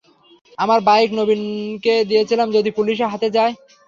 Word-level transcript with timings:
আমার 0.57 0.79
বাইক 0.87 1.09
নবীনকে 1.19 1.93
দিয়েছিলাম, 2.09 2.47
যদি 2.57 2.69
পুলিশের 2.77 3.11
হাতে 3.13 3.27
যায়। 3.37 3.53